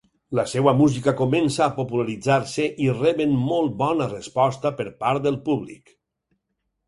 [0.37, 5.93] La seva música comença a popularitzar-se i reben molt bona resposta per part del públic.